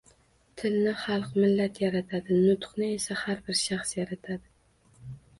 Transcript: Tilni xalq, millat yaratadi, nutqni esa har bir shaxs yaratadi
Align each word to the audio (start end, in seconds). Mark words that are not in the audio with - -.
Tilni 0.59 0.91
xalq, 1.01 1.35
millat 1.41 1.75
yaratadi, 1.83 2.37
nutqni 2.45 2.87
esa 2.93 3.17
har 3.25 3.43
bir 3.51 3.59
shaxs 3.59 3.93
yaratadi 3.99 5.13